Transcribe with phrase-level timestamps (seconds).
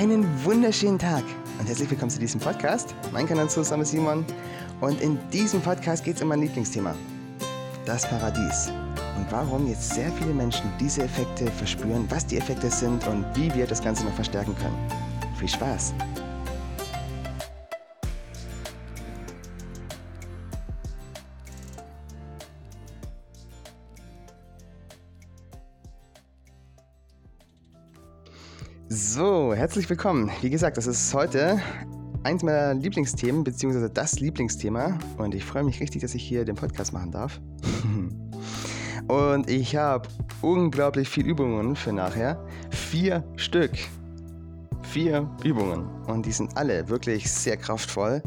[0.00, 1.24] Einen wunderschönen Tag
[1.58, 2.94] und herzlich willkommen zu diesem Podcast.
[3.12, 4.24] Mein Kanalzusammen ist Simon
[4.80, 6.94] und in diesem Podcast geht es um mein Lieblingsthema,
[7.84, 8.72] das Paradies.
[9.18, 13.54] Und warum jetzt sehr viele Menschen diese Effekte verspüren, was die Effekte sind und wie
[13.54, 14.78] wir das Ganze noch verstärken können.
[15.38, 15.92] Viel Spaß!
[28.92, 30.32] So, herzlich willkommen.
[30.40, 31.62] Wie gesagt, das ist heute
[32.24, 34.98] eins meiner Lieblingsthemen, beziehungsweise das Lieblingsthema.
[35.16, 37.40] Und ich freue mich richtig, dass ich hier den Podcast machen darf.
[39.06, 40.08] und ich habe
[40.42, 42.44] unglaublich viele Übungen für nachher.
[42.70, 43.70] Vier Stück.
[44.82, 45.86] Vier Übungen.
[46.08, 48.24] Und die sind alle wirklich sehr kraftvoll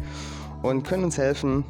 [0.62, 1.66] und können uns helfen,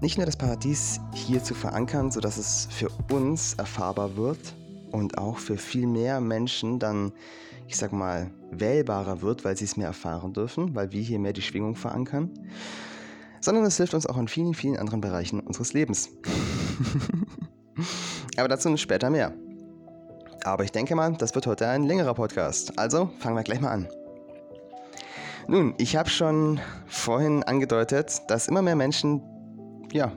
[0.00, 4.54] nicht nur das Paradies hier zu verankern, sodass es für uns erfahrbar wird
[4.90, 7.12] und auch für viel mehr Menschen dann
[7.68, 11.34] ich sag mal, wählbarer wird, weil sie es mehr erfahren dürfen, weil wir hier mehr
[11.34, 12.30] die Schwingung verankern,
[13.40, 16.08] sondern es hilft uns auch in vielen, vielen anderen Bereichen unseres Lebens.
[18.36, 19.34] Aber dazu später mehr.
[20.44, 22.78] Aber ich denke mal, das wird heute ein längerer Podcast.
[22.78, 23.88] Also fangen wir gleich mal an.
[25.46, 29.22] Nun, ich habe schon vorhin angedeutet, dass immer mehr Menschen,
[29.92, 30.12] ja,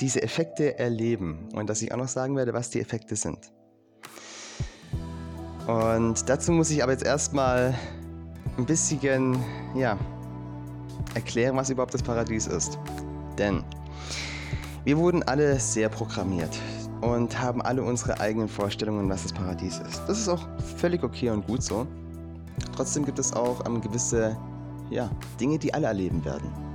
[0.00, 3.50] diese Effekte erleben und dass ich auch noch sagen werde, was die Effekte sind.
[5.66, 7.74] Und dazu muss ich aber jetzt erstmal
[8.56, 9.36] ein bisschen,
[9.74, 9.98] ja,
[11.14, 12.78] erklären, was überhaupt das Paradies ist.
[13.38, 13.64] Denn
[14.84, 16.56] wir wurden alle sehr programmiert
[17.00, 20.02] und haben alle unsere eigenen Vorstellungen, was das Paradies ist.
[20.06, 21.86] Das ist auch völlig okay und gut so.
[22.74, 24.36] Trotzdem gibt es auch ähm, gewisse
[24.90, 26.65] ja, Dinge, die alle erleben werden.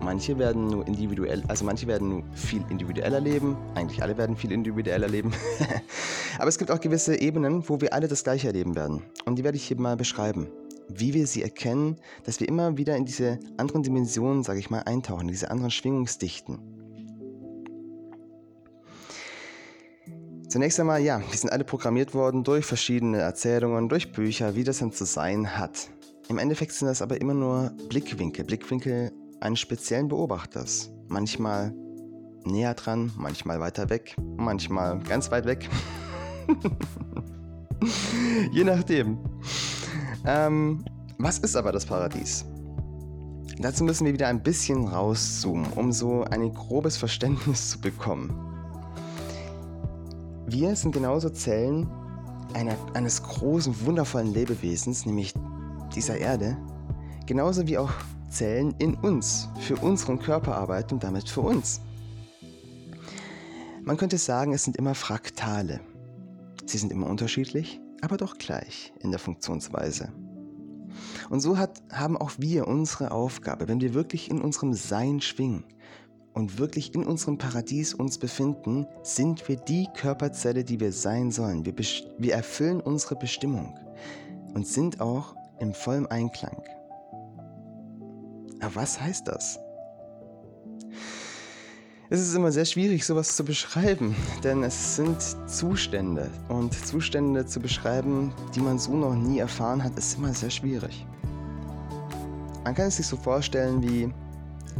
[0.00, 3.56] Manche werden nur individuell, also manche werden nur viel individueller leben.
[3.74, 5.32] Eigentlich alle werden viel individueller leben.
[6.38, 9.02] Aber es gibt auch gewisse Ebenen, wo wir alle das Gleiche erleben werden.
[9.24, 10.48] Und die werde ich hier mal beschreiben.
[10.88, 14.82] Wie wir sie erkennen, dass wir immer wieder in diese anderen Dimensionen, sage ich mal,
[14.82, 16.58] eintauchen, in diese anderen Schwingungsdichten.
[20.48, 24.78] Zunächst einmal, ja, wir sind alle programmiert worden durch verschiedene Erzählungen, durch Bücher, wie das
[24.78, 25.88] dann zu sein hat.
[26.28, 30.90] Im Endeffekt sind das aber immer nur Blickwinkel, Blickwinkel eines speziellen Beobachters.
[31.08, 31.74] Manchmal
[32.44, 35.68] näher dran, manchmal weiter weg, manchmal ganz weit weg.
[38.52, 39.18] Je nachdem.
[40.24, 40.84] Ähm,
[41.18, 42.44] was ist aber das Paradies?
[43.58, 48.34] Dazu müssen wir wieder ein bisschen rauszoomen, um so ein grobes Verständnis zu bekommen.
[50.46, 51.88] Wir sind genauso Zellen
[52.52, 55.34] einer, eines großen, wundervollen Lebewesens, nämlich
[55.94, 56.56] dieser Erde,
[57.26, 57.90] genauso wie auch
[58.28, 61.80] Zellen in uns, für unseren Körper arbeiten und damit für uns.
[63.82, 65.80] Man könnte sagen, es sind immer Fraktale.
[66.64, 70.12] Sie sind immer unterschiedlich, aber doch gleich in der Funktionsweise.
[71.30, 75.64] Und so hat, haben auch wir unsere Aufgabe, wenn wir wirklich in unserem Sein schwingen
[76.34, 81.64] und wirklich in unserem Paradies uns befinden, sind wir die Körperzelle, die wir sein sollen.
[81.64, 81.74] Wir,
[82.18, 83.78] wir erfüllen unsere Bestimmung
[84.54, 86.62] und sind auch im vollen Einklang.
[88.60, 89.58] Aber was heißt das?
[92.08, 96.30] Es ist immer sehr schwierig, sowas zu beschreiben, denn es sind Zustände.
[96.48, 101.04] Und Zustände zu beschreiben, die man so noch nie erfahren hat, ist immer sehr schwierig.
[102.62, 104.12] Man kann es sich so vorstellen wie,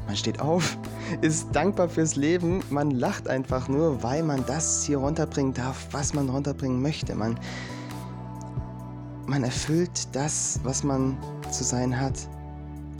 [0.06, 0.78] man steht auf,
[1.20, 6.14] ist dankbar fürs Leben, man lacht einfach nur, weil man das hier runterbringen darf, was
[6.14, 7.16] man runterbringen möchte.
[7.16, 7.40] Man,
[9.26, 11.18] man erfüllt das, was man
[11.50, 12.14] zu sein hat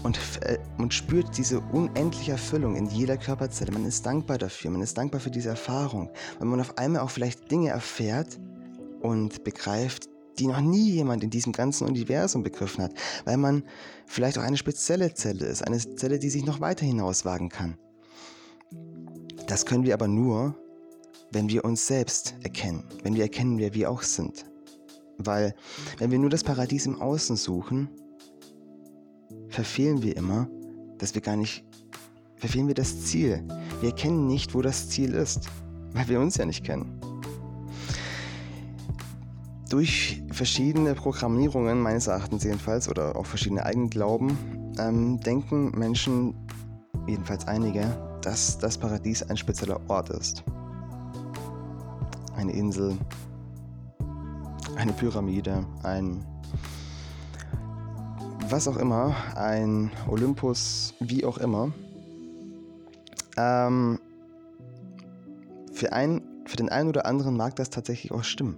[0.06, 3.72] und, äh, und spürt diese unendliche Erfüllung in jeder Körperzelle.
[3.72, 7.10] Man ist dankbar dafür, man ist dankbar für diese Erfahrung, weil man auf einmal auch
[7.10, 8.38] vielleicht Dinge erfährt
[9.02, 10.08] und begreift,
[10.38, 12.92] die noch nie jemand in diesem ganzen Universum begriffen hat,
[13.24, 13.64] weil man
[14.06, 17.76] vielleicht auch eine spezielle Zelle ist, eine Zelle, die sich noch weiter hinauswagen kann.
[19.48, 20.54] Das können wir aber nur,
[21.32, 24.46] wenn wir uns selbst erkennen, wenn wir erkennen, wer wir auch sind.
[25.18, 25.56] Weil
[25.98, 27.88] wenn wir nur das Paradies im Außen suchen,
[29.56, 30.48] verfehlen wir immer,
[30.98, 31.64] dass wir gar nicht,
[32.36, 33.42] verfehlen wir das Ziel.
[33.80, 35.48] Wir erkennen nicht, wo das Ziel ist,
[35.94, 37.00] weil wir uns ja nicht kennen.
[39.70, 44.36] Durch verschiedene Programmierungen, meines Erachtens jedenfalls, oder auch verschiedene Eigenglauben,
[44.78, 46.34] ähm, denken Menschen,
[47.06, 50.44] jedenfalls einige, dass das Paradies ein spezieller Ort ist.
[52.36, 52.94] Eine Insel,
[54.76, 56.22] eine Pyramide, ein
[58.50, 61.72] was auch immer, ein Olympus, wie auch immer.
[63.36, 63.98] Ähm,
[65.72, 68.56] für, ein, für den einen oder anderen mag das tatsächlich auch stimmen.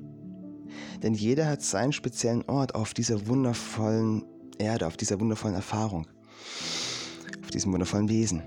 [1.02, 4.24] Denn jeder hat seinen speziellen Ort auf dieser wundervollen
[4.58, 6.06] Erde, auf dieser wundervollen Erfahrung,
[7.42, 8.42] auf diesem wundervollen Wesen.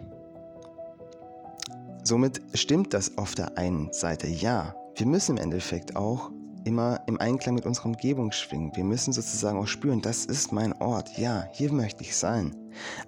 [2.03, 4.75] Somit stimmt das auf der einen Seite, ja.
[4.95, 6.31] Wir müssen im Endeffekt auch
[6.63, 8.71] immer im Einklang mit unserer Umgebung schwingen.
[8.75, 12.55] Wir müssen sozusagen auch spüren, das ist mein Ort, ja, hier möchte ich sein.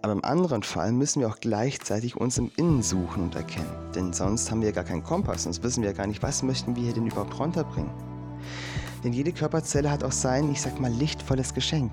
[0.01, 3.91] Aber im anderen Fall müssen wir auch gleichzeitig uns im Innen suchen und erkennen.
[3.95, 6.83] Denn sonst haben wir gar keinen Kompass, sonst wissen wir gar nicht, was möchten wir
[6.83, 7.91] hier denn überhaupt runterbringen.
[9.03, 11.91] Denn jede Körperzelle hat auch sein, ich sag mal, lichtvolles Geschenk.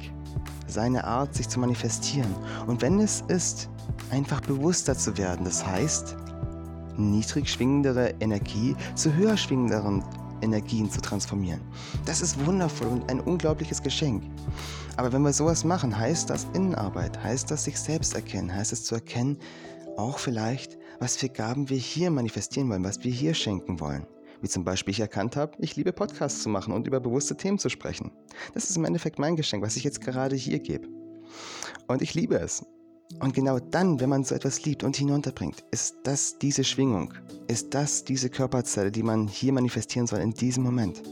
[0.67, 2.33] Seine Art, sich zu manifestieren.
[2.67, 3.69] Und wenn es ist,
[4.11, 6.17] einfach bewusster zu werden, das heißt,
[6.97, 10.05] niedrig schwingendere Energie zu höher schwingenderen
[10.43, 11.61] Energien zu transformieren.
[12.05, 14.25] Das ist wundervoll und ein unglaubliches Geschenk.
[14.97, 18.85] Aber wenn wir sowas machen, heißt das Innenarbeit, heißt das sich selbst erkennen, heißt es
[18.85, 19.39] zu erkennen,
[19.97, 24.07] auch vielleicht, was für Gaben wir hier manifestieren wollen, was wir hier schenken wollen.
[24.43, 27.59] Wie zum Beispiel ich erkannt habe, ich liebe Podcasts zu machen und über bewusste Themen
[27.59, 28.11] zu sprechen.
[28.55, 30.89] Das ist im Endeffekt mein Geschenk, was ich jetzt gerade hier gebe.
[31.87, 32.65] Und ich liebe es.
[33.19, 37.13] Und genau dann, wenn man so etwas liebt und hinunterbringt, ist das diese Schwingung,
[37.49, 41.03] ist das diese Körperzelle, die man hier manifestieren soll in diesem Moment.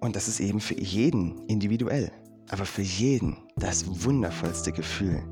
[0.00, 2.12] Und das ist eben für jeden individuell,
[2.48, 5.22] aber für jeden das wundervollste Gefühl.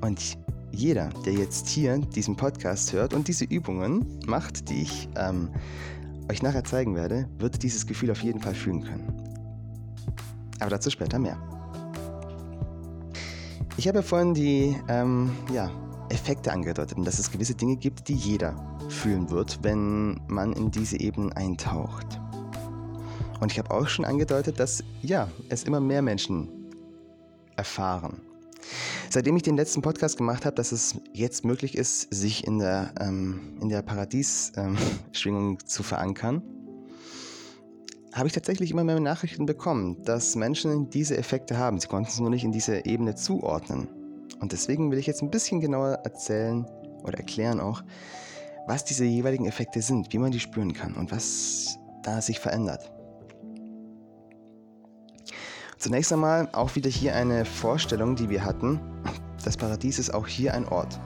[0.00, 0.36] Und
[0.70, 5.50] jeder, der jetzt hier diesen Podcast hört und diese Übungen macht, die ich ähm,
[6.30, 9.12] euch nachher zeigen werde, wird dieses Gefühl auf jeden Fall fühlen können.
[10.60, 11.38] Aber dazu später mehr.
[13.76, 15.68] Ich habe vorhin die ähm, ja,
[16.08, 18.54] Effekte angedeutet und dass es gewisse Dinge gibt, die jeder
[18.88, 22.06] fühlen wird, wenn man in diese Ebenen eintaucht.
[23.40, 26.48] Und ich habe auch schon angedeutet, dass ja, es immer mehr Menschen
[27.56, 28.20] erfahren.
[29.10, 32.92] Seitdem ich den letzten Podcast gemacht habe, dass es jetzt möglich ist, sich in der,
[33.00, 36.42] ähm, in der Paradiesschwingung ähm, zu verankern,
[38.14, 41.80] habe ich tatsächlich immer mehr Nachrichten bekommen, dass Menschen diese Effekte haben.
[41.80, 43.88] Sie konnten es nur nicht in diese Ebene zuordnen.
[44.40, 46.64] Und deswegen will ich jetzt ein bisschen genauer erzählen
[47.02, 47.82] oder erklären auch,
[48.68, 52.92] was diese jeweiligen Effekte sind, wie man die spüren kann und was da sich verändert.
[55.78, 58.80] Zunächst einmal auch wieder hier eine Vorstellung, die wir hatten.
[59.44, 61.00] Das Paradies ist auch hier ein Ort.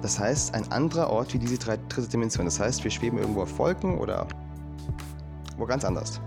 [0.00, 2.46] Das heißt, ein anderer Ort wie diese dritte Dimension.
[2.46, 4.26] Das heißt, wir schweben irgendwo auf Wolken oder
[5.58, 6.20] wo ganz anders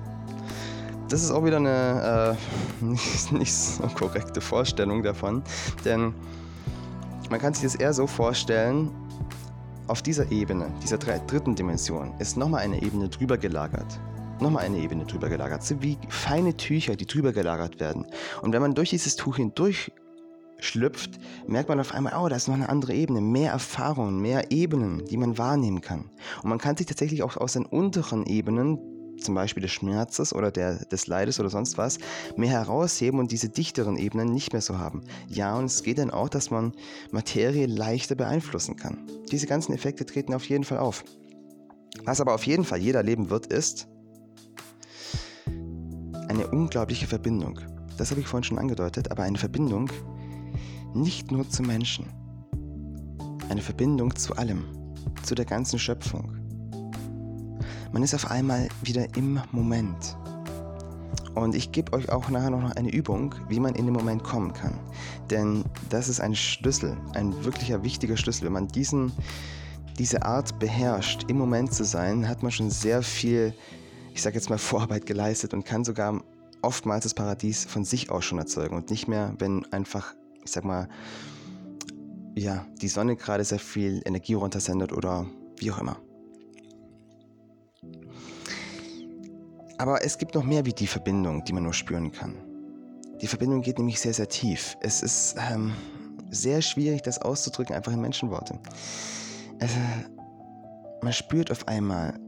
[1.11, 2.37] das ist auch wieder eine
[2.81, 5.43] äh, nicht, nicht so korrekte Vorstellung davon,
[5.83, 6.13] denn
[7.29, 8.91] man kann sich das eher so vorstellen,
[9.87, 13.99] auf dieser Ebene, dieser dritten Dimension, ist nochmal eine Ebene drüber gelagert.
[14.39, 15.63] Nochmal eine Ebene drüber gelagert.
[15.63, 18.05] So wie feine Tücher, die drüber gelagert werden.
[18.41, 19.91] Und wenn man durch dieses Tuch hindurch
[20.59, 24.51] schlüpft, merkt man auf einmal, oh, da ist noch eine andere Ebene, mehr Erfahrungen, mehr
[24.51, 26.09] Ebenen, die man wahrnehmen kann.
[26.41, 28.79] Und man kann sich tatsächlich auch aus den unteren Ebenen
[29.23, 31.97] zum Beispiel des Schmerzes oder der, des Leides oder sonst was,
[32.35, 35.03] mehr herausheben und diese dichteren Ebenen nicht mehr so haben.
[35.27, 36.73] Ja, und es geht dann auch, dass man
[37.12, 39.07] Materie leichter beeinflussen kann.
[39.31, 41.03] Diese ganzen Effekte treten auf jeden Fall auf.
[42.03, 43.88] Was aber auf jeden Fall jeder erleben wird, ist
[46.27, 47.59] eine unglaubliche Verbindung.
[47.97, 49.89] Das habe ich vorhin schon angedeutet, aber eine Verbindung
[50.94, 52.06] nicht nur zu Menschen.
[53.50, 54.63] Eine Verbindung zu allem,
[55.23, 56.40] zu der ganzen Schöpfung.
[57.91, 60.15] Man ist auf einmal wieder im Moment.
[61.35, 64.54] Und ich gebe euch auch nachher noch eine Übung, wie man in den Moment kommen
[64.54, 64.73] kann.
[65.30, 68.45] Denn das ist ein Schlüssel, ein wirklicher wichtiger Schlüssel.
[68.45, 69.11] Wenn man diesen,
[69.97, 73.54] diese Art beherrscht, im Moment zu sein, hat man schon sehr viel,
[74.13, 76.21] ich sage jetzt mal, Vorarbeit geleistet und kann sogar
[76.61, 80.13] oftmals das Paradies von sich aus schon erzeugen und nicht mehr, wenn einfach,
[80.44, 80.87] ich sag mal,
[82.37, 85.25] ja, die Sonne gerade sehr viel Energie runtersendet oder
[85.57, 85.97] wie auch immer.
[89.81, 92.35] Aber es gibt noch mehr wie die Verbindung, die man nur spüren kann.
[93.19, 94.78] Die Verbindung geht nämlich sehr, sehr tief.
[94.81, 95.73] Es ist ähm,
[96.30, 98.59] sehr schwierig, das auszudrücken, einfach in Menschenworte.
[99.59, 99.76] Also,
[101.02, 102.19] man spürt auf einmal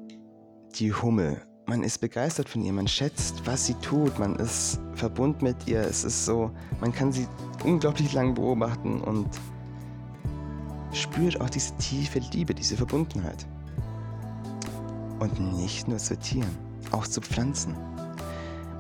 [0.79, 1.41] die Hummel.
[1.67, 5.81] Man ist begeistert von ihr, man schätzt, was sie tut, man ist verbunden mit ihr.
[5.81, 6.50] Es ist so,
[6.81, 7.27] man kann sie
[7.63, 9.27] unglaublich lang beobachten und
[10.91, 13.45] spürt auch diese tiefe Liebe, diese Verbundenheit.
[15.20, 16.58] Und nicht nur zu Tieren
[16.93, 17.75] auch zu Pflanzen.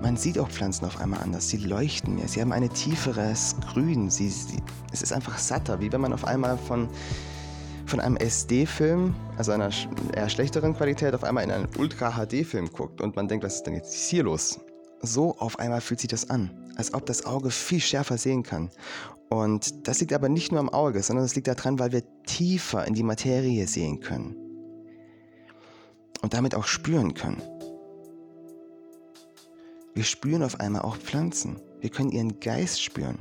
[0.01, 1.49] Man sieht auch Pflanzen auf einmal anders.
[1.49, 2.27] Sie leuchten mehr.
[2.27, 4.09] Sie haben ein tieferes Grün.
[4.09, 4.57] Sie, sie,
[4.91, 6.89] es ist einfach satter, wie wenn man auf einmal von,
[7.85, 9.69] von einem SD-Film, also einer
[10.13, 13.75] eher schlechteren Qualität, auf einmal in einen Ultra-HD-Film guckt und man denkt, was ist denn
[13.75, 14.59] jetzt hier los?
[15.01, 18.69] So auf einmal fühlt sich das an, als ob das Auge viel schärfer sehen kann.
[19.29, 22.85] Und das liegt aber nicht nur am Auge, sondern es liegt daran, weil wir tiefer
[22.85, 24.42] in die Materie sehen können.
[26.23, 27.41] Und damit auch spüren können.
[29.93, 31.59] Wir spüren auf einmal auch Pflanzen.
[31.81, 33.19] Wir können ihren Geist spüren.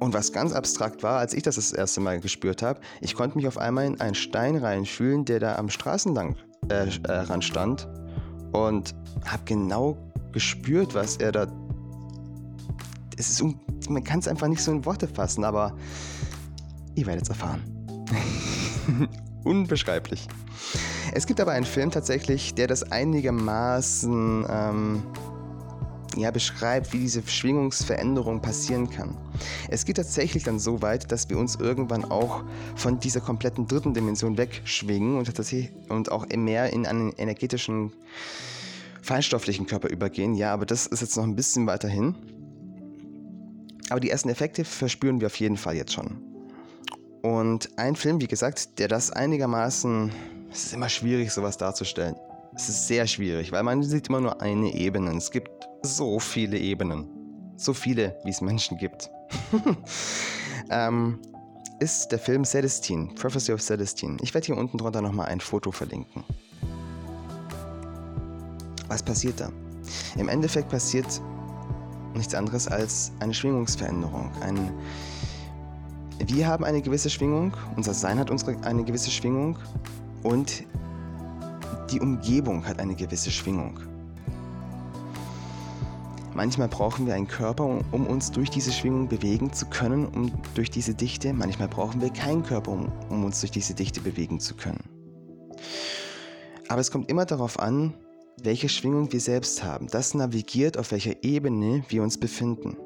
[0.00, 3.36] Und was ganz abstrakt war, als ich das das erste Mal gespürt habe, ich konnte
[3.36, 6.36] mich auf einmal in einen Stein reinfühlen, der da am Straßenrand
[6.70, 7.88] äh, äh, stand
[8.50, 9.96] und habe genau
[10.32, 11.46] gespürt, was er da.
[13.16, 13.44] Es ist,
[13.88, 15.76] man kann es einfach nicht so in Worte fassen, aber
[16.96, 17.62] ihr werdet es erfahren.
[19.44, 20.28] Unbeschreiblich.
[21.12, 25.02] Es gibt aber einen Film tatsächlich, der das einigermaßen ähm,
[26.16, 29.16] ja, beschreibt, wie diese Schwingungsveränderung passieren kann.
[29.68, 32.44] Es geht tatsächlich dann so weit, dass wir uns irgendwann auch
[32.76, 35.28] von dieser kompletten dritten Dimension wegschwingen und,
[35.88, 37.92] und auch mehr in einen energetischen,
[39.02, 40.34] feinstofflichen Körper übergehen.
[40.34, 42.14] Ja, aber das ist jetzt noch ein bisschen weiter hin.
[43.90, 46.31] Aber die ersten Effekte verspüren wir auf jeden Fall jetzt schon.
[47.22, 50.12] Und ein Film, wie gesagt, der das einigermaßen,
[50.50, 52.16] es ist immer schwierig, sowas darzustellen.
[52.54, 55.16] Es ist sehr schwierig, weil man sieht immer nur eine Ebene.
[55.16, 55.50] Es gibt
[55.82, 57.08] so viele Ebenen.
[57.56, 59.08] So viele, wie es Menschen gibt.
[60.70, 61.20] ähm,
[61.78, 64.16] ist der Film Celestine, Prophecy of Celestine.
[64.20, 66.24] Ich werde hier unten drunter nochmal ein Foto verlinken.
[68.88, 69.50] Was passiert da?
[70.16, 71.20] Im Endeffekt passiert
[72.14, 74.30] nichts anderes als eine Schwingungsveränderung.
[74.42, 74.72] Ein,
[76.28, 79.58] wir haben eine gewisse Schwingung, unser Sein hat unsere, eine gewisse Schwingung
[80.22, 80.64] und
[81.90, 83.78] die Umgebung hat eine gewisse Schwingung.
[86.34, 90.70] Manchmal brauchen wir einen Körper, um uns durch diese Schwingung bewegen zu können, um durch
[90.70, 91.34] diese Dichte.
[91.34, 94.82] Manchmal brauchen wir keinen Körper, um, um uns durch diese Dichte bewegen zu können.
[96.68, 97.92] Aber es kommt immer darauf an,
[98.42, 99.88] welche Schwingung wir selbst haben.
[99.88, 102.76] Das navigiert, auf welcher Ebene wir uns befinden.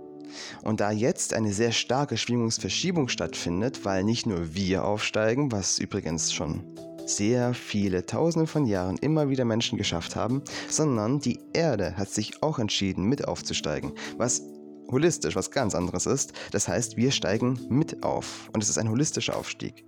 [0.63, 6.33] Und da jetzt eine sehr starke Schwingungsverschiebung stattfindet, weil nicht nur wir aufsteigen, was übrigens
[6.33, 6.65] schon
[7.07, 12.43] sehr viele Tausende von Jahren immer wieder Menschen geschafft haben, sondern die Erde hat sich
[12.43, 14.43] auch entschieden, mit aufzusteigen, was
[14.91, 16.33] holistisch was ganz anderes ist.
[16.51, 19.85] Das heißt, wir steigen mit auf und es ist ein holistischer Aufstieg.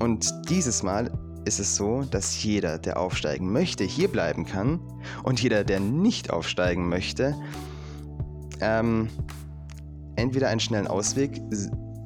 [0.00, 1.10] Und dieses Mal
[1.44, 4.80] ist es so, dass jeder, der aufsteigen möchte, hier bleiben kann
[5.22, 7.36] und jeder, der nicht aufsteigen möchte,
[8.60, 9.08] ähm,
[10.16, 11.40] entweder einen schnellen Ausweg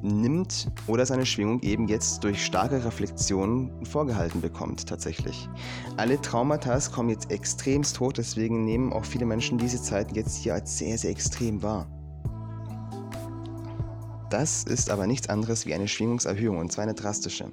[0.01, 5.49] nimmt oder seine Schwingung eben jetzt durch starke Reflexionen vorgehalten bekommt tatsächlich.
[5.97, 10.53] Alle Traumata kommen jetzt extremst hoch, deswegen nehmen auch viele Menschen diese Zeiten jetzt hier
[10.53, 11.87] als sehr, sehr extrem wahr.
[14.29, 17.51] Das ist aber nichts anderes wie eine Schwingungserhöhung und zwar eine drastische.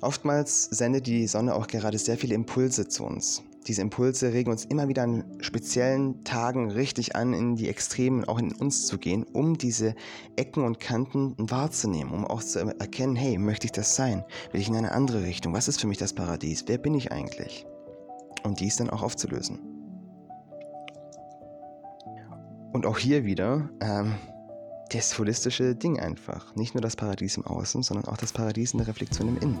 [0.00, 3.42] Oftmals sendet die Sonne auch gerade sehr viele Impulse zu uns.
[3.66, 8.38] Diese Impulse regen uns immer wieder an speziellen Tagen richtig an, in die Extremen auch
[8.38, 9.96] in uns zu gehen, um diese
[10.36, 14.24] Ecken und Kanten wahrzunehmen, um auch zu erkennen, hey, möchte ich das sein?
[14.52, 15.52] Will ich in eine andere Richtung?
[15.52, 16.64] Was ist für mich das Paradies?
[16.66, 17.66] Wer bin ich eigentlich?
[18.44, 19.58] Und dies dann auch aufzulösen.
[22.72, 24.14] Und auch hier wieder ähm,
[24.90, 26.54] das holistische Ding einfach.
[26.54, 29.58] Nicht nur das Paradies im Außen, sondern auch das Paradies in der Reflexion im Innen.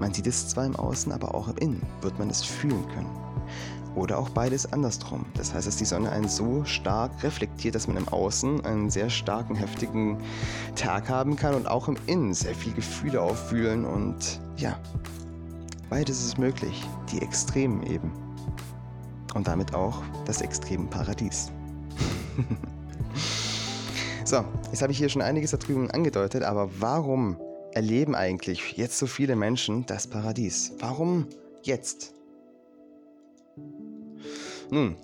[0.00, 3.10] Man sieht es zwar im Außen, aber auch im Innen wird man es fühlen können.
[3.94, 5.24] Oder auch beides andersrum.
[5.34, 9.08] Das heißt, dass die Sonne einen so stark reflektiert, dass man im Außen einen sehr
[9.08, 10.18] starken, heftigen
[10.74, 14.76] Tag haben kann und auch im Innen sehr viel Gefühle auffühlen und ja,
[15.90, 16.84] beides ist möglich.
[17.12, 18.10] Die Extremen eben.
[19.34, 21.50] Und damit auch das extreme Paradies.
[24.24, 27.36] so, jetzt habe ich hier schon einiges da drüben angedeutet, aber warum
[27.74, 30.72] erleben eigentlich jetzt so viele Menschen das Paradies?
[30.78, 31.26] Warum
[31.62, 32.14] jetzt?
[34.70, 34.96] Nun,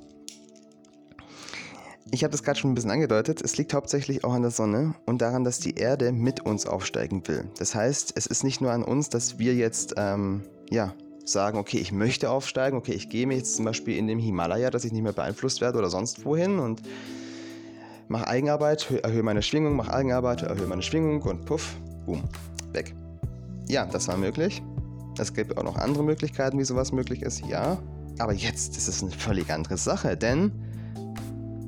[2.13, 3.41] ich habe das gerade schon ein bisschen angedeutet.
[3.41, 7.27] Es liegt hauptsächlich auch an der Sonne und daran, dass die Erde mit uns aufsteigen
[7.29, 7.45] will.
[7.59, 11.79] Das heißt, es ist nicht nur an uns, dass wir jetzt ähm, ja, sagen, okay,
[11.79, 14.93] ich möchte aufsteigen, okay, ich gehe mir jetzt zum Beispiel in dem Himalaya, dass ich
[14.93, 16.83] nicht mehr beeinflusst werde oder sonst wohin und
[18.09, 22.25] mache Eigenarbeit, erhöhe meine Schwingung, mache Eigenarbeit, erhöhe meine Schwingung und puff, boom
[22.73, 22.95] weg.
[23.69, 24.63] Ja, das war möglich.
[25.19, 27.79] Es gibt auch noch andere Möglichkeiten, wie sowas möglich ist, ja.
[28.19, 30.53] Aber jetzt ist es eine völlig andere Sache, denn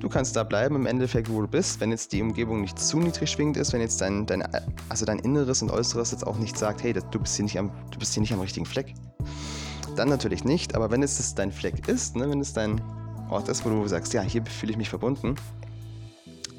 [0.01, 2.99] du kannst da bleiben im Endeffekt, wo du bist, wenn jetzt die Umgebung nicht zu
[2.99, 4.43] niedrig schwingend ist, wenn jetzt dein, dein,
[4.89, 7.71] also dein Inneres und Äußeres jetzt auch nicht sagt, hey, du bist hier nicht am,
[7.91, 8.95] du bist hier nicht am richtigen Fleck.
[9.97, 12.81] Dann natürlich nicht, aber wenn es dein Fleck ist, ne, wenn es dein
[13.31, 15.37] Ort ist, wo du sagst, ja, hier fühle ich mich verbunden,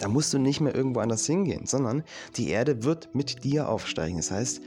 [0.04, 2.04] da musst du nicht mehr irgendwo anders hingehen, sondern
[2.36, 4.18] die Erde wird mit dir aufsteigen.
[4.18, 4.62] Das heißt,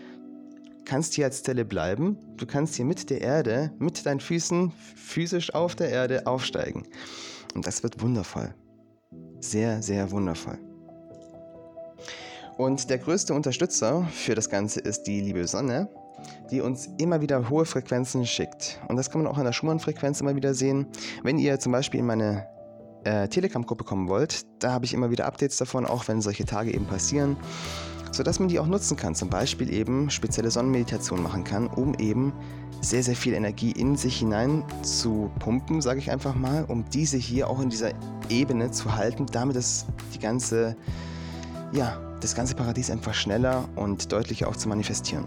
[0.87, 5.53] kannst hier als Zelle bleiben, du kannst hier mit der Erde, mit deinen Füßen physisch
[5.53, 6.85] auf der Erde aufsteigen.
[7.55, 8.55] Und das wird wundervoll.
[9.41, 10.59] Sehr, sehr wundervoll.
[12.57, 15.91] Und der größte Unterstützer für das Ganze ist die liebe Sonne,
[16.51, 18.81] die uns immer wieder hohe Frequenzen schickt.
[18.89, 20.87] Und das kann man auch an der Schumann-Frequenz immer wieder sehen.
[21.23, 22.47] Wenn ihr zum Beispiel in meine
[23.07, 26.75] äh, Telegram-Gruppe kommen wollt, da habe ich immer wieder Updates davon, auch wenn solche Tage
[26.75, 27.37] eben passieren,
[28.11, 29.15] sodass man die auch nutzen kann.
[29.15, 32.33] Zum Beispiel eben spezielle Sonnenmeditation machen kann, um eben
[32.81, 37.17] sehr, sehr viel Energie in sich hinein zu pumpen, sage ich einfach mal, um diese
[37.17, 37.93] hier auch in dieser
[38.29, 40.77] Ebene zu halten, damit es die ganze,
[41.73, 45.25] ja, das ganze Paradies einfach schneller und deutlicher auch zu manifestieren.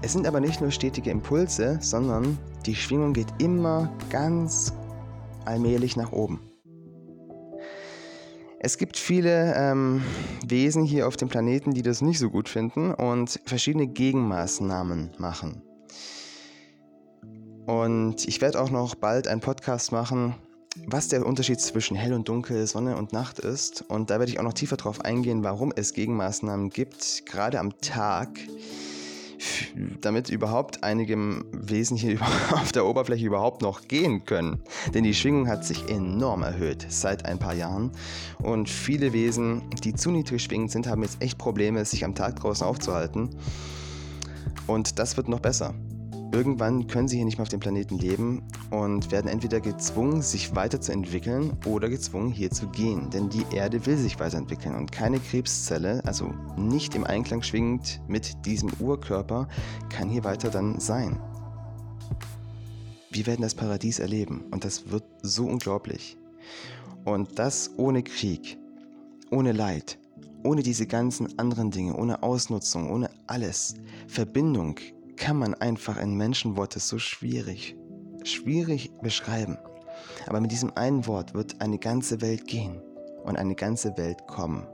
[0.00, 4.72] Es sind aber nicht nur stetige Impulse, sondern die Schwingung geht immer ganz
[5.44, 6.40] allmählich nach oben.
[8.60, 10.02] Es gibt viele ähm,
[10.46, 15.62] Wesen hier auf dem Planeten, die das nicht so gut finden und verschiedene Gegenmaßnahmen machen.
[17.66, 20.36] Und ich werde auch noch bald einen Podcast machen,
[20.86, 23.82] was der Unterschied zwischen hell und dunkel, Sonne und Nacht ist.
[23.82, 27.76] Und da werde ich auch noch tiefer darauf eingehen, warum es Gegenmaßnahmen gibt, gerade am
[27.80, 28.38] Tag,
[30.00, 31.16] damit überhaupt einige
[31.52, 32.18] Wesen hier
[32.52, 34.60] auf der Oberfläche überhaupt noch gehen können.
[34.94, 37.90] Denn die Schwingung hat sich enorm erhöht seit ein paar Jahren
[38.42, 42.36] und viele Wesen, die zu niedrig schwingend sind, haben jetzt echt Probleme, sich am Tag
[42.36, 43.30] draußen aufzuhalten.
[44.66, 45.74] Und das wird noch besser.
[46.32, 50.56] Irgendwann können sie hier nicht mehr auf dem Planeten leben und werden entweder gezwungen, sich
[50.56, 53.10] weiterzuentwickeln oder gezwungen, hier zu gehen.
[53.10, 58.46] Denn die Erde will sich weiterentwickeln und keine Krebszelle, also nicht im Einklang schwingend mit
[58.46, 59.46] diesem Urkörper,
[59.90, 61.20] kann hier weiter dann sein.
[63.10, 66.16] Wir werden das Paradies erleben und das wird so unglaublich.
[67.04, 68.56] Und das ohne Krieg,
[69.30, 69.98] ohne Leid,
[70.44, 73.74] ohne diese ganzen anderen Dinge, ohne Ausnutzung, ohne alles.
[74.06, 74.76] Verbindung
[75.22, 77.76] kann man einfach in Menschenworte so schwierig,
[78.24, 79.56] schwierig beschreiben.
[80.26, 82.82] Aber mit diesem einen Wort wird eine ganze Welt gehen
[83.22, 84.66] und eine ganze Welt kommen.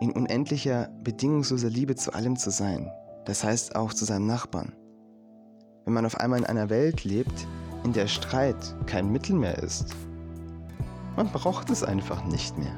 [0.00, 2.90] In unendlicher, bedingungsloser Liebe zu allem zu sein,
[3.26, 4.72] das heißt auch zu seinem Nachbarn.
[5.84, 7.46] Wenn man auf einmal in einer Welt lebt,
[7.84, 9.94] in der Streit kein Mittel mehr ist,
[11.14, 12.76] man braucht es einfach nicht mehr.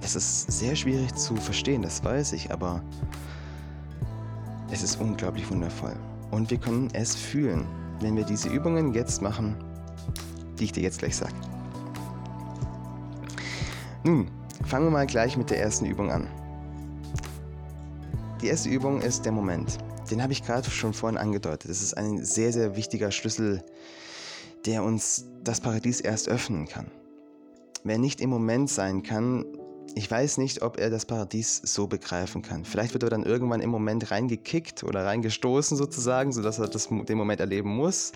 [0.00, 2.82] Das ist sehr schwierig zu verstehen, das weiß ich, aber
[4.70, 5.96] es ist unglaublich wundervoll.
[6.30, 7.66] Und wir können es fühlen,
[8.00, 9.56] wenn wir diese Übungen jetzt machen,
[10.58, 11.34] die ich dir jetzt gleich sage.
[14.04, 14.30] Nun,
[14.66, 16.28] fangen wir mal gleich mit der ersten Übung an.
[18.42, 19.78] Die erste Übung ist der Moment.
[20.10, 21.70] Den habe ich gerade schon vorhin angedeutet.
[21.70, 23.64] Es ist ein sehr, sehr wichtiger Schlüssel,
[24.64, 26.86] der uns das Paradies erst öffnen kann.
[27.84, 29.44] Wer nicht im Moment sein kann,
[29.94, 32.64] ich weiß nicht, ob er das Paradies so begreifen kann.
[32.64, 37.18] Vielleicht wird er dann irgendwann im Moment reingekickt oder reingestoßen sozusagen, sodass er das, den
[37.18, 38.12] Moment erleben muss.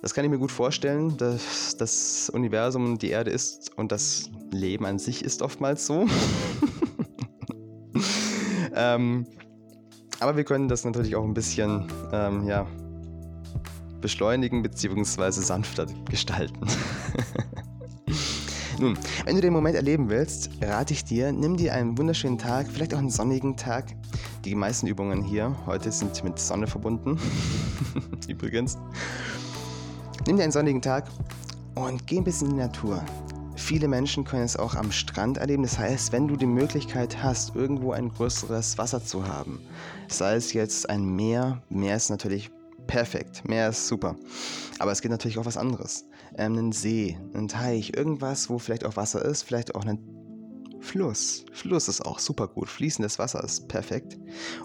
[0.00, 4.84] Das kann ich mir gut vorstellen, dass das Universum die Erde ist und das Leben
[4.84, 6.06] an sich ist oftmals so.
[8.74, 9.26] ähm,
[10.18, 12.66] aber wir können das natürlich auch ein bisschen ähm, ja,
[14.00, 15.30] beschleunigen bzw.
[15.30, 16.66] sanfter gestalten.
[18.82, 22.66] Nun, wenn du den Moment erleben willst, rate ich dir, nimm dir einen wunderschönen Tag,
[22.66, 23.84] vielleicht auch einen sonnigen Tag.
[24.44, 27.16] Die meisten Übungen hier heute sind mit Sonne verbunden.
[28.26, 28.76] Übrigens.
[30.26, 31.06] Nimm dir einen sonnigen Tag
[31.76, 33.04] und geh ein bisschen in die Natur.
[33.54, 35.62] Viele Menschen können es auch am Strand erleben.
[35.62, 39.60] Das heißt, wenn du die Möglichkeit hast, irgendwo ein größeres Wasser zu haben,
[40.08, 42.50] sei es jetzt ein Meer, Meer ist natürlich
[42.86, 44.16] perfekt, Meer ist super.
[44.78, 48.84] Aber es gibt natürlich auch was anderes ähm, einen See, einen Teich, irgendwas, wo vielleicht
[48.84, 49.98] auch Wasser ist, vielleicht auch einen
[50.80, 51.44] Fluss.
[51.52, 52.68] Fluss ist auch super gut.
[52.68, 54.18] Fließendes Wasser ist perfekt.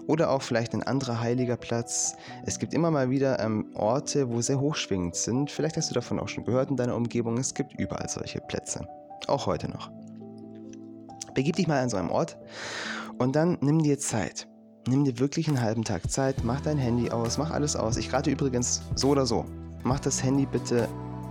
[0.08, 2.16] Oder auch vielleicht ein anderer heiliger Platz.
[2.44, 5.50] Es gibt immer mal wieder ähm, Orte, wo sehr hochschwingend sind.
[5.50, 7.38] Vielleicht hast du davon auch schon gehört in deiner Umgebung.
[7.38, 8.86] Es gibt überall solche Plätze.
[9.28, 9.92] Auch heute noch.
[11.34, 12.36] Begib dich mal an so einem Ort
[13.18, 14.48] und dann nimm dir Zeit.
[14.88, 17.98] Nimm dir wirklich einen halben Tag Zeit, mach dein Handy aus, mach alles aus.
[17.98, 19.44] Ich rate übrigens so oder so.
[19.84, 20.88] Mach das Handy bitte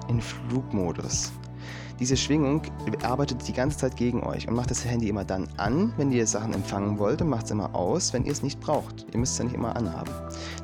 [0.10, 1.32] in Flugmodus.
[2.00, 2.62] Diese Schwingung
[3.02, 6.28] arbeitet die ganze Zeit gegen euch und macht das Handy immer dann an, wenn ihr
[6.28, 9.08] Sachen empfangen wollt und macht es immer aus, wenn ihr es nicht braucht.
[9.12, 10.12] Ihr müsst es ja nicht immer anhaben.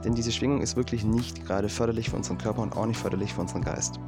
[0.06, 3.34] Denn diese Schwingung ist wirklich nicht gerade förderlich für unseren Körper und auch nicht förderlich
[3.34, 4.00] für unseren Geist.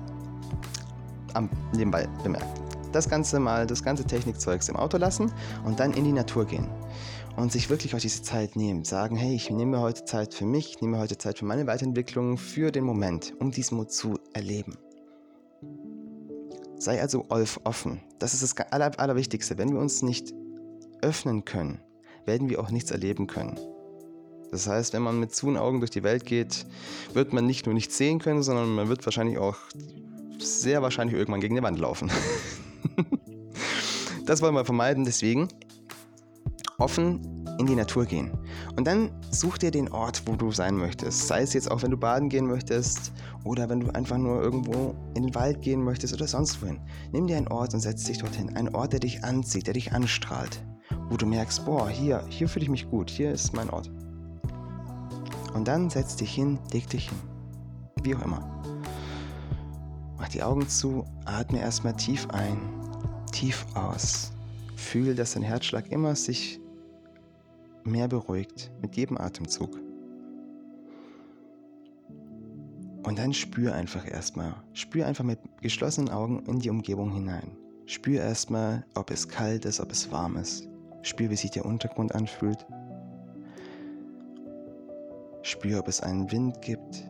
[1.33, 2.61] Am nebenbei bemerkt.
[2.91, 5.31] Das Ganze mal, das ganze Technikzeugs im Auto lassen
[5.65, 6.67] und dann in die Natur gehen.
[7.35, 8.85] Und sich wirklich auch diese Zeit nehmen.
[8.85, 12.37] Sagen, hey, ich nehme heute Zeit für mich, ich nehme heute Zeit für meine Weiterentwicklung,
[12.37, 14.77] für den Moment, um diesen zu erleben.
[16.77, 18.01] Sei also offen.
[18.19, 19.57] Das ist das Aller, Allerwichtigste.
[19.57, 20.33] Wenn wir uns nicht
[21.01, 21.79] öffnen können,
[22.25, 23.59] werden wir auch nichts erleben können.
[24.51, 26.65] Das heißt, wenn man mit zu Augen durch die Welt geht,
[27.13, 29.57] wird man nicht nur nichts sehen können, sondern man wird wahrscheinlich auch
[30.39, 32.11] sehr wahrscheinlich irgendwann gegen die Wand laufen.
[34.25, 35.49] das wollen wir vermeiden, deswegen
[36.77, 38.31] offen in die Natur gehen.
[38.75, 41.27] Und dann such dir den Ort, wo du sein möchtest.
[41.27, 44.95] Sei es jetzt auch, wenn du baden gehen möchtest oder wenn du einfach nur irgendwo
[45.15, 46.79] in den Wald gehen möchtest oder sonst wohin.
[47.11, 48.55] Nimm dir einen Ort und setz dich dorthin.
[48.55, 50.63] Ein Ort, der dich anzieht, der dich anstrahlt.
[51.09, 53.91] Wo du merkst, boah, hier, hier fühle ich mich gut, hier ist mein Ort.
[55.53, 57.17] Und dann setz dich hin, leg dich hin.
[58.03, 58.61] Wie auch immer.
[60.17, 62.57] Mach die Augen zu, atme erstmal tief ein,
[63.31, 64.31] tief aus.
[64.75, 66.59] Fühl, dass dein Herzschlag immer sich
[67.85, 69.79] mehr beruhigt mit jedem Atemzug.
[73.03, 74.55] Und dann spür einfach erstmal.
[74.73, 77.55] Spür einfach mit geschlossenen Augen in die Umgebung hinein.
[77.85, 80.67] Spür erstmal, ob es kalt ist, ob es warm ist.
[81.03, 82.65] Spür, wie sich der Untergrund anfühlt.
[85.43, 87.07] Spür, ob es einen Wind gibt,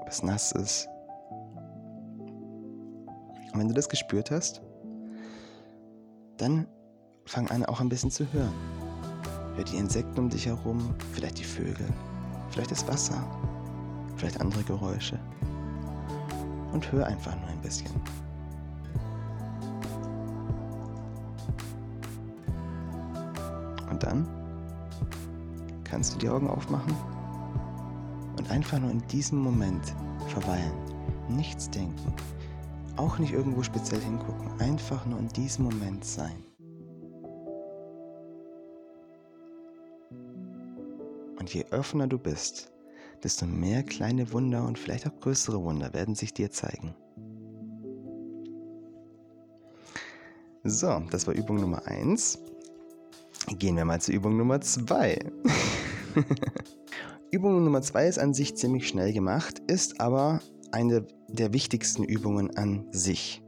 [0.00, 0.88] ob es nass ist.
[3.52, 4.62] Und wenn du das gespürt hast,
[6.36, 6.68] dann
[7.26, 8.81] fang an auch ein bisschen zu hören.
[9.62, 11.86] Hör die Insekten um dich herum, vielleicht die Vögel,
[12.50, 13.24] vielleicht das Wasser,
[14.16, 15.20] vielleicht andere Geräusche.
[16.72, 17.92] Und hör einfach nur ein bisschen.
[23.88, 24.26] Und dann
[25.84, 26.96] kannst du die Augen aufmachen
[28.38, 29.94] und einfach nur in diesem Moment
[30.26, 30.72] verweilen.
[31.28, 32.12] Nichts denken.
[32.96, 34.60] Auch nicht irgendwo speziell hingucken.
[34.60, 36.51] Einfach nur in diesem Moment sein.
[41.42, 42.70] Und je offener du bist,
[43.24, 46.94] desto mehr kleine Wunder und vielleicht auch größere Wunder werden sich dir zeigen.
[50.62, 52.38] So, das war Übung Nummer 1.
[53.58, 55.18] Gehen wir mal zu Übung Nummer 2.
[57.32, 60.38] Übung Nummer 2 ist an sich ziemlich schnell gemacht, ist aber
[60.70, 63.42] eine der wichtigsten Übungen an sich.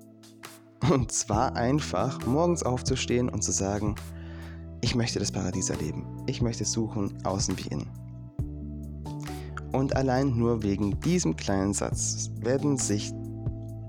[0.91, 3.95] Und zwar einfach morgens aufzustehen und zu sagen,
[4.85, 6.05] ich möchte das Paradies erleben.
[6.27, 7.89] Ich möchte suchen, außen wie innen.
[9.73, 13.11] Und allein nur wegen diesem kleinen Satz werden sich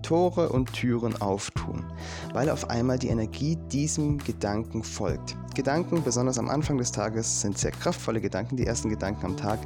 [0.03, 1.83] Tore und Türen auftun,
[2.31, 5.35] weil auf einmal die Energie diesem Gedanken folgt.
[5.53, 8.55] Gedanken, besonders am Anfang des Tages, sind sehr kraftvolle Gedanken.
[8.55, 9.59] Die ersten Gedanken am Tag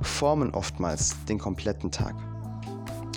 [0.00, 2.14] formen oftmals den kompletten Tag.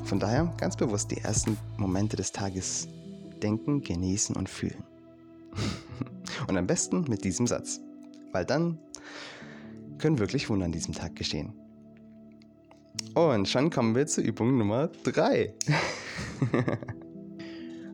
[0.04, 2.90] Von daher ganz bewusst die ersten Momente des Tages
[3.42, 4.84] denken, genießen und fühlen.
[6.48, 7.80] Und am besten mit diesem Satz,
[8.32, 8.80] weil dann
[9.98, 11.54] können wirklich Wunder an diesem Tag geschehen.
[13.16, 15.54] Und schon kommen wir zur Übung Nummer 3.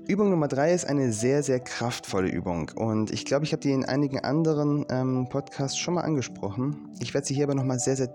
[0.08, 3.72] Übung Nummer 3 ist eine sehr, sehr kraftvolle Übung und ich glaube, ich habe die
[3.72, 6.90] in einigen anderen ähm, Podcasts schon mal angesprochen.
[7.00, 8.10] Ich werde sie hier aber nochmal sehr, sehr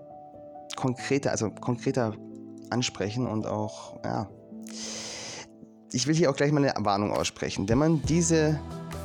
[0.75, 2.13] konkreter, also konkreter
[2.69, 4.29] ansprechen und auch, ja,
[5.93, 7.69] ich will hier auch gleich mal eine Warnung aussprechen.
[7.69, 8.59] Wenn man diese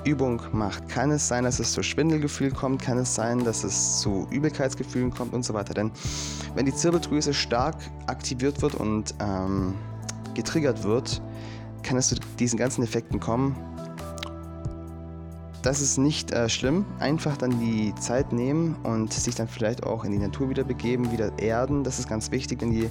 [0.05, 4.01] Übung macht, kann es sein, dass es zu Schwindelgefühl kommt, kann es sein, dass es
[4.01, 5.75] zu Übelkeitsgefühlen kommt und so weiter.
[5.75, 5.91] Denn
[6.55, 9.75] wenn die Zirbeldrüse stark aktiviert wird und ähm,
[10.35, 11.21] getriggert wird,
[11.83, 13.57] kann es zu diesen ganzen Effekten kommen.
[15.63, 16.87] Das ist nicht äh, schlimm.
[17.01, 21.13] Einfach dann die Zeit nehmen und sich dann vielleicht auch in die Natur wieder begeben,
[21.13, 21.85] wieder erden.
[21.85, 22.89] Das ist ganz wichtig, denn die,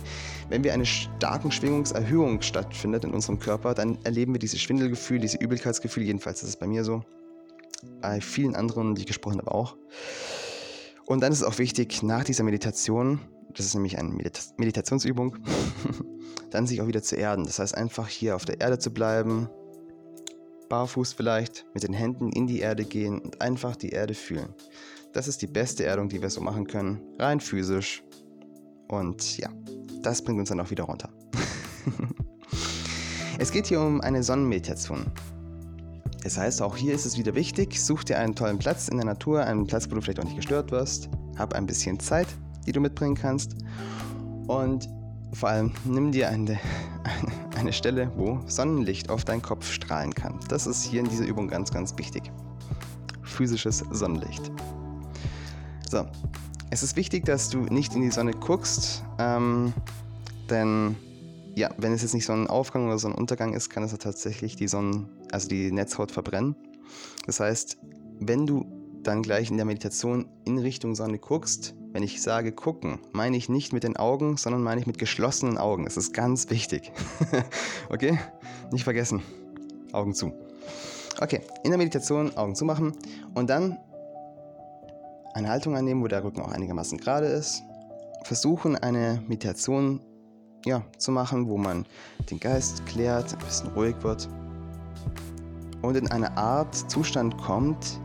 [0.50, 5.40] wenn wir eine starke Schwingungserhöhung stattfindet in unserem Körper, dann erleben wir diese Schwindelgefühle, diese
[5.40, 6.06] Übelkeitsgefühle.
[6.06, 7.02] Jedenfalls ist es bei mir so.
[8.02, 9.76] Bei vielen anderen, die ich gesprochen habe, auch.
[11.08, 13.20] Und dann ist es auch wichtig, nach dieser Meditation,
[13.56, 15.38] das ist nämlich eine Medita Meditationsübung,
[16.52, 17.46] dann sich auch wieder zu erden.
[17.46, 19.50] Das heißt, einfach hier auf der Erde zu bleiben,
[20.70, 24.54] barfuß vielleicht, mit den Händen in die Erde gehen und einfach die Erde fühlen.
[25.12, 28.04] Das ist die beste Erdung, die wir so machen können, rein physisch.
[28.88, 29.50] Und ja,
[30.02, 31.10] das bringt uns dann auch wieder runter.
[33.40, 35.12] es geht hier um eine Sonnenmeditation.
[36.24, 39.06] Das heißt, auch hier ist es wieder wichtig, such dir einen tollen Platz in der
[39.06, 42.28] Natur, einen Platz, wo du vielleicht auch nicht gestört wirst, hab ein bisschen Zeit,
[42.66, 43.56] die du mitbringen kannst
[44.48, 44.90] und
[45.34, 46.60] vor allem nimm dir eine,
[47.56, 50.40] eine Stelle, wo Sonnenlicht auf deinen Kopf strahlen kann.
[50.48, 52.32] Das ist hier in dieser Übung ganz, ganz wichtig.
[53.24, 54.52] Physisches Sonnenlicht.
[55.90, 56.06] So,
[56.72, 59.74] es ist wichtig, dass du nicht in die Sonne guckst, ähm,
[60.50, 60.96] denn
[61.56, 63.92] ja, wenn es jetzt nicht so ein Aufgang oder so ein Untergang ist, kann es
[63.92, 66.56] ja tatsächlich die Sonnen, also die Netzhaut verbrennen.
[67.26, 67.78] Das heißt,
[68.20, 73.00] wenn du dann gleich in der Meditation in Richtung Sonne guckst, wenn ich sage gucken,
[73.12, 75.86] meine ich nicht mit den Augen, sondern meine ich mit geschlossenen Augen.
[75.86, 76.92] Das ist ganz wichtig.
[77.90, 78.20] okay?
[78.72, 79.22] Nicht vergessen.
[79.92, 80.34] Augen zu.
[81.20, 82.94] Okay, in der Meditation Augen zu machen
[83.34, 83.78] und dann
[85.34, 87.64] eine Haltung annehmen, wo der Rücken auch einigermaßen gerade ist.
[88.24, 90.02] Versuchen eine Meditation
[90.66, 91.86] ja, zu machen, wo man
[92.30, 94.30] den Geist klärt, ein bisschen ruhig wird
[95.82, 98.00] und in eine Art Zustand kommt,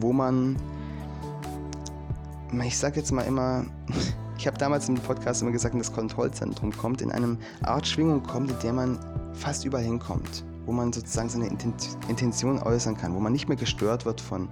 [0.00, 0.56] wo man
[2.64, 3.64] ich sage jetzt mal immer,
[4.38, 8.50] ich habe damals im Podcast immer gesagt, das Kontrollzentrum kommt, in einem Art Schwingung kommt,
[8.50, 8.98] in der man
[9.34, 11.46] fast überall hinkommt, wo man sozusagen seine
[12.08, 14.48] Intention äußern kann, wo man nicht mehr gestört wird von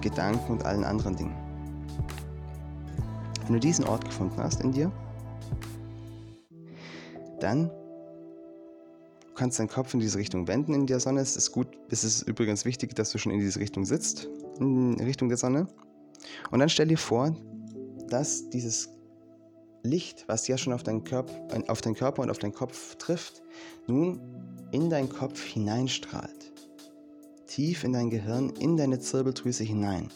[0.00, 1.34] Gedanken und allen anderen Dingen.
[3.44, 4.90] Wenn du diesen Ort gefunden hast in dir,
[7.40, 7.70] dann
[9.34, 11.20] kannst deinen Kopf in diese Richtung wenden in der Sonne.
[11.20, 15.00] Es ist gut, es ist übrigens wichtig, dass du schon in diese Richtung sitzt, in
[15.00, 15.66] Richtung der Sonne.
[16.50, 17.34] Und dann stell dir vor,
[18.08, 18.90] dass dieses
[19.82, 21.32] Licht, was ja schon auf deinen, Körper,
[21.68, 23.42] auf deinen Körper und auf deinen Kopf trifft,
[23.86, 24.20] nun
[24.72, 26.52] in deinen Kopf hineinstrahlt.
[27.46, 30.08] Tief in dein Gehirn, in deine Zirbeldrüse hinein.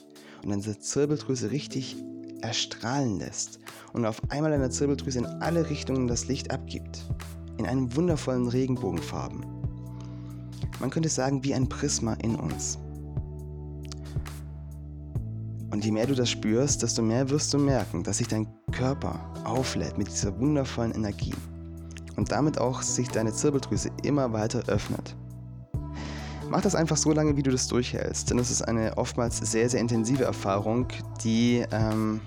[0.43, 1.97] Und dann diese Zirbeldrüse richtig
[2.41, 3.59] erstrahlen lässt
[3.93, 7.05] und auf einmal deine Zirbeldrüse in alle Richtungen das Licht abgibt.
[7.59, 9.45] In einem wundervollen Regenbogenfarben.
[10.81, 12.79] Man könnte sagen, wie ein Prisma in uns.
[15.71, 19.21] Und je mehr du das spürst, desto mehr wirst du merken, dass sich dein Körper
[19.45, 21.35] auflädt mit dieser wundervollen Energie.
[22.17, 25.15] Und damit auch sich deine Zirbeldrüse immer weiter öffnet.
[26.51, 29.69] Mach das einfach so lange, wie du das durchhältst, denn es ist eine oftmals sehr,
[29.69, 30.87] sehr intensive Erfahrung,
[31.23, 32.21] die, ähm,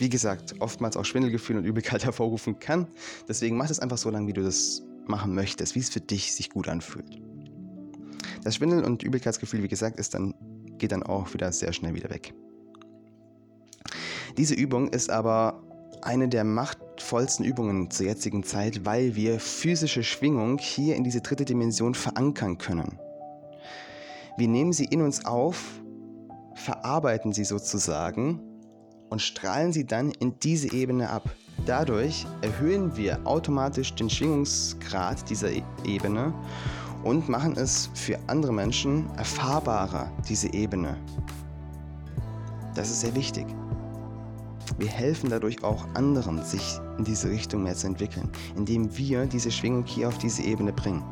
[0.00, 2.86] wie gesagt, oftmals auch Schwindelgefühle und Übelkeit hervorrufen kann.
[3.28, 6.34] Deswegen mach das einfach so lange, wie du das machen möchtest, wie es für dich
[6.34, 7.20] sich gut anfühlt.
[8.42, 10.34] Das Schwindel- und Übelkeitsgefühl, wie gesagt, ist dann,
[10.78, 12.32] geht dann auch wieder sehr schnell wieder weg.
[14.36, 15.62] Diese Übung ist aber
[16.02, 21.44] eine der machtvollsten Übungen zur jetzigen Zeit, weil wir physische Schwingung hier in diese dritte
[21.44, 22.98] Dimension verankern können.
[24.38, 25.82] Wir nehmen sie in uns auf,
[26.54, 28.40] verarbeiten sie sozusagen
[29.10, 31.28] und strahlen sie dann in diese Ebene ab.
[31.66, 36.32] Dadurch erhöhen wir automatisch den Schwingungsgrad dieser e- Ebene
[37.04, 40.96] und machen es für andere Menschen erfahrbarer, diese Ebene.
[42.74, 43.46] Das ist sehr wichtig.
[44.78, 49.50] Wir helfen dadurch auch anderen, sich in diese Richtung mehr zu entwickeln, indem wir diese
[49.50, 51.02] Schwingung hier auf diese Ebene bringen.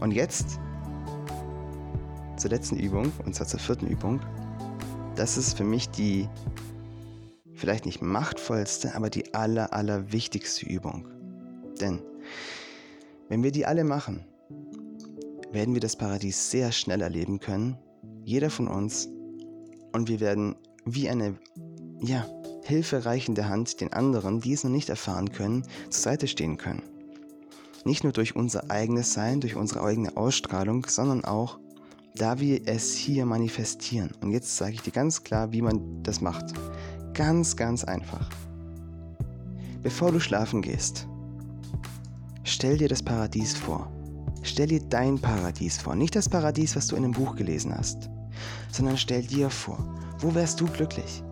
[0.00, 0.58] Und jetzt
[2.36, 4.20] zur letzten Übung, und zwar zur vierten Übung.
[5.16, 6.28] Das ist für mich die
[7.54, 11.06] vielleicht nicht machtvollste, aber die aller, aller wichtigste Übung.
[11.80, 12.00] Denn
[13.28, 14.24] wenn wir die alle machen,
[15.52, 17.78] werden wir das Paradies sehr schnell erleben können,
[18.24, 19.08] jeder von uns,
[19.92, 21.36] und wir werden wie eine,
[22.00, 22.26] ja,
[22.64, 26.82] hilfereichende Hand den anderen, die es noch nicht erfahren können, zur Seite stehen können.
[27.84, 31.58] Nicht nur durch unser eigenes Sein, durch unsere eigene Ausstrahlung, sondern auch
[32.16, 34.12] da wir es hier manifestieren.
[34.20, 36.54] Und jetzt sage ich dir ganz klar, wie man das macht.
[37.12, 38.30] Ganz, ganz einfach.
[39.82, 41.08] Bevor du schlafen gehst,
[42.44, 43.90] stell dir das Paradies vor.
[44.42, 45.96] Stell dir dein Paradies vor.
[45.96, 48.08] Nicht das Paradies, was du in einem Buch gelesen hast,
[48.70, 49.78] sondern stell dir vor,
[50.20, 51.22] wo wärst du glücklich?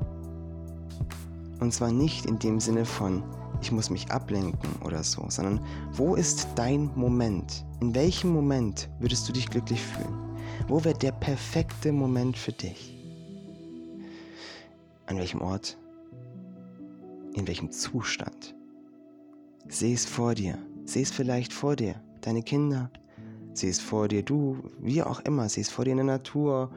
[1.61, 3.23] Und zwar nicht in dem Sinne von,
[3.61, 5.61] ich muss mich ablenken oder so, sondern
[5.92, 7.64] wo ist dein Moment?
[7.81, 10.32] In welchem Moment würdest du dich glücklich fühlen?
[10.68, 12.96] Wo wäre der perfekte Moment für dich?
[15.07, 15.77] An welchem Ort?
[17.35, 18.55] In welchem Zustand?
[19.68, 20.59] Seh es vor dir.
[20.85, 21.96] Seh es vielleicht vor dir.
[22.20, 22.90] Deine Kinder.
[23.55, 24.22] Seh es vor dir.
[24.22, 25.48] Du, wie auch immer.
[25.48, 26.70] Seh es vor dir in der Natur.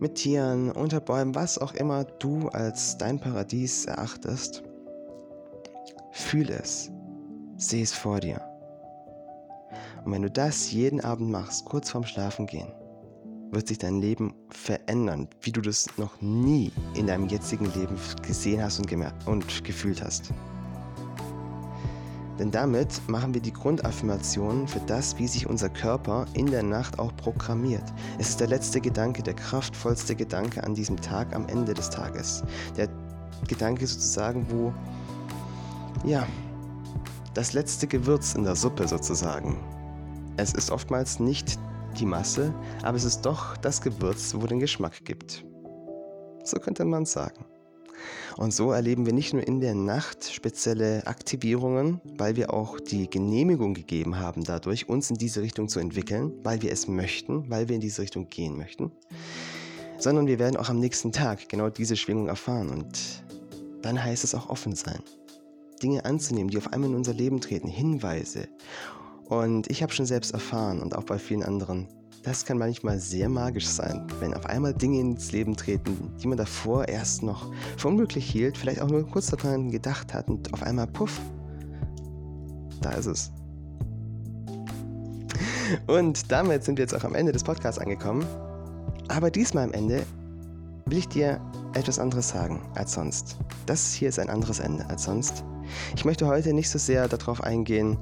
[0.00, 4.62] Mit Tieren, unter Bäumen, was auch immer du als dein Paradies erachtest.
[6.12, 6.90] Fühl es.
[7.56, 8.40] Seh es vor dir.
[10.04, 12.72] Und wenn du das jeden Abend machst, kurz vorm Schlafengehen,
[13.54, 18.62] wird sich dein Leben verändern, wie du das noch nie in deinem jetzigen Leben gesehen
[18.62, 18.92] hast und,
[19.26, 20.32] und gefühlt hast.
[22.38, 26.98] Denn damit machen wir die Grundaffirmationen für das, wie sich unser Körper in der Nacht
[26.98, 27.84] auch programmiert.
[28.18, 32.42] Es ist der letzte Gedanke, der kraftvollste Gedanke an diesem Tag, am Ende des Tages.
[32.76, 32.88] Der
[33.46, 34.72] Gedanke sozusagen, wo,
[36.04, 36.26] ja,
[37.34, 39.56] das letzte Gewürz in der Suppe sozusagen.
[40.36, 41.58] Es ist oftmals nicht
[41.94, 45.44] die Masse, aber es ist doch das Gewürz, wo den Geschmack gibt.
[46.44, 47.44] So könnte man sagen.
[48.36, 53.08] Und so erleben wir nicht nur in der Nacht spezielle Aktivierungen, weil wir auch die
[53.08, 57.68] Genehmigung gegeben haben, dadurch uns in diese Richtung zu entwickeln, weil wir es möchten, weil
[57.68, 58.90] wir in diese Richtung gehen möchten,
[59.98, 62.70] sondern wir werden auch am nächsten Tag genau diese Schwingung erfahren.
[62.70, 63.24] Und
[63.82, 65.00] dann heißt es auch offen sein.
[65.82, 68.48] Dinge anzunehmen, die auf einmal in unser Leben treten, Hinweise
[69.28, 71.88] und ich habe schon selbst erfahren und auch bei vielen anderen,
[72.22, 76.38] das kann manchmal sehr magisch sein, wenn auf einmal Dinge ins Leben treten, die man
[76.38, 80.62] davor erst noch für unmöglich hielt, vielleicht auch nur kurz daran gedacht hat und auf
[80.62, 81.20] einmal puff,
[82.80, 83.32] da ist es.
[85.86, 88.24] Und damit sind wir jetzt auch am Ende des Podcasts angekommen.
[89.08, 90.04] Aber diesmal am Ende
[90.86, 91.40] will ich dir
[91.74, 93.36] etwas anderes sagen als sonst.
[93.66, 95.44] Das hier ist ein anderes Ende als sonst.
[95.96, 97.98] Ich möchte heute nicht so sehr darauf eingehen,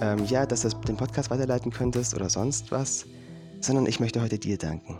[0.00, 3.06] ähm, ja, dass du den Podcast weiterleiten könntest oder sonst was,
[3.60, 4.98] sondern ich möchte heute dir danken.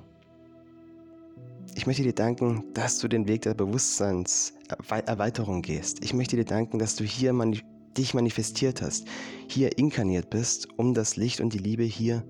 [1.75, 6.05] Ich möchte dir danken, dass du den Weg der Bewusstseinserweiterung gehst.
[6.05, 7.63] Ich möchte dir danken, dass du hier mani
[7.97, 9.07] dich manifestiert hast,
[9.49, 12.25] hier inkarniert bist, um das Licht und die Liebe hier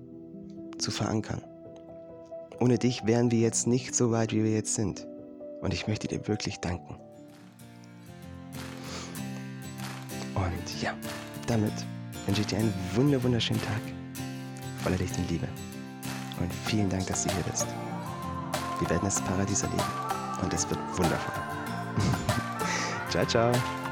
[0.77, 1.41] zu verankern.
[2.59, 5.07] Ohne dich wären wir jetzt nicht so weit, wie wir jetzt sind.
[5.61, 6.97] Und ich möchte dir wirklich danken.
[10.35, 10.93] Und ja,
[11.47, 11.71] damit
[12.25, 13.81] wünsche ich dir einen wunderschönen Tag
[14.83, 15.47] voller Licht und Liebe.
[16.39, 17.67] Und vielen Dank, dass du hier bist.
[18.79, 19.83] Wir werden das Paradies erleben.
[20.41, 21.33] Und es wird wundervoll.
[23.09, 23.82] ciao, ciao.